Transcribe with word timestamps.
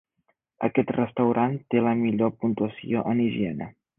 Aquest 0.67 0.93
restaurant 0.95 1.53
té 1.75 1.85
la 1.89 1.93
millor 2.01 2.33
puntuació 2.45 3.07
en 3.13 3.25
higiene. 3.29 3.71